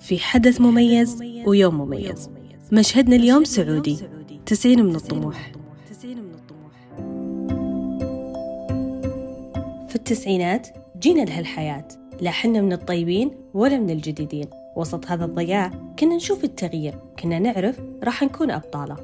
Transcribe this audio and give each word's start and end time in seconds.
في 0.00 0.18
حدث 0.18 0.60
مميز 0.60 1.22
ويوم 1.46 1.74
مميز. 1.74 2.30
مشهدنا 2.72 3.16
اليوم 3.16 3.44
سعودي 3.44 3.98
تسعين 4.46 4.84
من 4.84 4.96
الطموح. 4.96 5.52
في 9.88 9.94
التسعينات 9.96 10.68
جينا 10.98 11.22
لهالحياة 11.22 11.88
لا 12.20 12.30
حنا 12.30 12.60
من 12.60 12.72
الطيبين 12.72 13.30
ولا 13.54 13.78
من 13.78 13.90
الجديدين. 13.90 14.46
وسط 14.76 15.06
هذا 15.06 15.24
الضياع 15.24 15.70
كنا 15.98 16.16
نشوف 16.16 16.44
التغيير 16.44 16.94
كنا 17.22 17.38
نعرف 17.38 17.80
راح 18.04 18.22
نكون 18.22 18.50
أبطالة. 18.50 18.96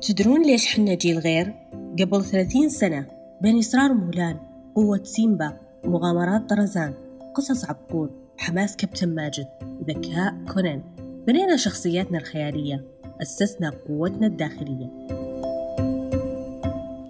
تدرون 0.00 0.42
ليش 0.42 0.66
حنا 0.66 0.94
جيل 0.94 1.18
غير؟ 1.18 1.54
قبل 2.00 2.24
ثلاثين 2.24 2.68
سنة 2.68 3.06
بين 3.40 3.58
إصرار 3.58 3.94
مولان 3.94 4.36
قوة 4.74 5.00
سيمبا 5.04 5.56
مغامرات 5.84 6.50
طرزان 6.50 6.94
قصص 7.34 7.64
عبقور. 7.64 8.19
حماس 8.40 8.76
كابتن 8.76 9.14
ماجد 9.14 9.46
ذكاء 9.88 10.34
كونان. 10.54 10.82
بنينا 11.26 11.56
شخصياتنا 11.56 12.18
الخيالية 12.18 12.84
أسسنا 13.22 13.70
قوتنا 13.88 14.26
الداخلية. 14.26 14.90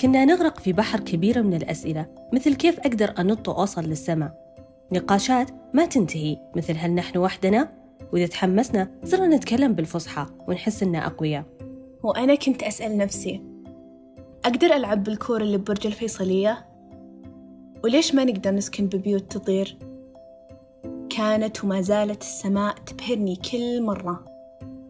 كنا 0.01 0.25
نغرق 0.25 0.59
في 0.59 0.73
بحر 0.73 1.01
كبير 1.01 1.43
من 1.43 1.55
الأسئلة 1.55 2.07
مثل 2.33 2.55
كيف 2.55 2.81
أقدر 2.81 3.15
أنط 3.19 3.49
وأوصل 3.49 3.83
للسماء. 3.85 4.57
نقاشات 4.93 5.51
ما 5.75 5.87
تنتهي 5.87 6.37
مثل 6.57 6.75
هل 6.77 6.91
نحن 6.91 7.19
وحدنا؟ 7.19 7.73
وإذا 8.13 8.27
تحمسنا 8.27 8.91
صرنا 9.05 9.37
نتكلم 9.37 9.73
بالفصحى 9.73 10.27
ونحس 10.49 10.83
إننا 10.83 11.07
أقوياء. 11.07 11.45
وأنا 12.03 12.35
كنت 12.35 12.63
أسأل 12.63 12.97
نفسي 12.97 13.43
أقدر 14.45 14.67
ألعب 14.67 15.05
بالكورة 15.05 15.43
اللي 15.43 15.59
ببرج 15.59 15.87
الفيصلية؟ 15.87 16.67
وليش 17.85 18.15
ما 18.15 18.25
نقدر 18.25 18.51
نسكن 18.51 18.87
ببيوت 18.87 19.33
تطير؟ 19.33 19.90
كانت 21.17 21.65
وما 21.65 21.81
زالت 21.81 22.23
السماء 22.23 22.75
تبهرني 22.75 23.37
كل 23.37 23.83
مرة 23.83 24.25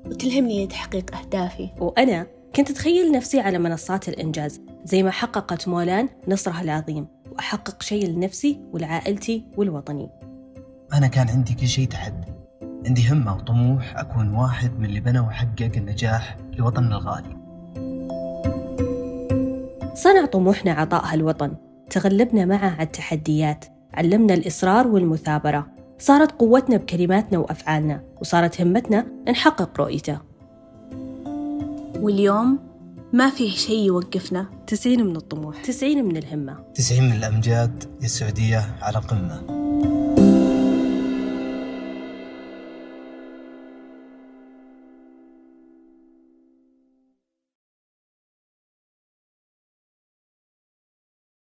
وتلهمني 0.06 0.64
لتحقيق 0.64 1.16
أهدافي. 1.16 1.70
وأنا 1.80 2.26
كنت 2.56 2.70
أتخيل 2.70 3.12
نفسي 3.12 3.40
على 3.40 3.58
منصات 3.58 4.08
الإنجاز 4.08 4.60
زي 4.84 5.02
ما 5.02 5.10
حققت 5.10 5.68
مولان 5.68 6.08
نصرها 6.28 6.62
العظيم 6.62 7.06
وأحقق 7.32 7.82
شيء 7.82 8.08
لنفسي 8.08 8.60
ولعائلتي 8.72 9.44
والوطني. 9.56 10.10
أنا 10.94 11.06
كان 11.06 11.28
عندي 11.28 11.54
كل 11.54 11.68
شيء 11.68 11.88
تحدي. 11.88 12.32
عندي 12.86 13.08
همة 13.08 13.36
وطموح 13.36 13.98
أكون 13.98 14.34
واحد 14.34 14.78
من 14.78 14.84
اللي 14.84 15.00
بنوا 15.00 15.26
وحقق 15.26 15.70
النجاح 15.76 16.36
لوطننا 16.58 16.96
الغالي. 16.96 17.36
صنع 19.94 20.24
طموحنا 20.24 20.72
عطاء 20.72 21.14
الوطن 21.14 21.54
تغلبنا 21.90 22.44
معه 22.44 22.70
على 22.70 22.82
التحديات. 22.82 23.64
علمنا 23.94 24.34
الإصرار 24.34 24.86
والمثابرة. 24.88 25.79
صارت 26.00 26.32
قوتنا 26.32 26.76
بكلماتنا 26.76 27.38
وأفعالنا 27.38 28.02
وصارت 28.20 28.60
همتنا 28.60 29.06
نحقق 29.28 29.80
رؤيته. 29.80 30.18
واليوم 32.00 32.58
ما 33.12 33.30
فيه 33.30 33.50
شيء 33.50 33.86
يوقفنا. 33.86 34.46
تسعين 34.66 35.06
من 35.06 35.16
الطموح. 35.16 35.62
تسعين 35.64 36.04
من 36.04 36.16
الهمة. 36.16 36.56
تسعين 36.74 37.04
من 37.04 37.12
الأمجاد 37.12 37.84
يا 38.00 38.04
السعودية 38.04 38.76
على 38.82 38.98
قمة. 38.98 39.69